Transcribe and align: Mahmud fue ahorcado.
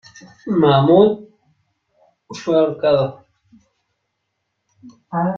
Mahmud 0.47 1.27
fue 2.33 2.57
ahorcado. 2.57 3.23